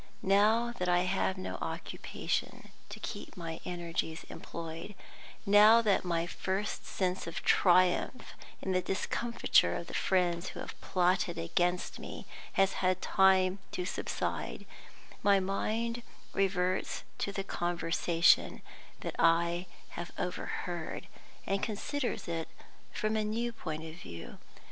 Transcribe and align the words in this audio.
Now 0.23 0.71
that 0.79 0.89
I 0.89 1.01
have 1.01 1.37
no 1.37 1.57
occupation 1.61 2.69
to 2.89 2.99
keep 2.99 3.37
my 3.37 3.59
energies 3.65 4.23
employed, 4.29 4.95
now 5.45 5.79
that 5.83 6.03
my 6.03 6.25
first 6.25 6.87
sense 6.87 7.27
of 7.27 7.43
triumph 7.43 8.33
in 8.63 8.71
the 8.71 8.81
discomfiture 8.81 9.75
of 9.75 9.85
the 9.85 9.93
friends 9.93 10.47
who 10.49 10.59
have 10.59 10.81
plotted 10.81 11.37
against 11.37 11.99
me 11.99 12.25
has 12.53 12.73
had 12.81 12.99
time 12.99 13.59
to 13.73 13.85
subside, 13.85 14.65
my 15.21 15.39
mind 15.39 16.01
reverts 16.33 17.03
to 17.19 17.31
the 17.31 17.43
conversation 17.43 18.63
that 19.01 19.15
I 19.19 19.67
have 19.89 20.13
overheard, 20.17 21.05
and 21.45 21.61
considers 21.61 22.27
it 22.27 22.47
from 22.91 23.15
a 23.15 23.23
new 23.23 23.53
point 23.53 23.83
of 23.85 23.97
view. 23.97 24.39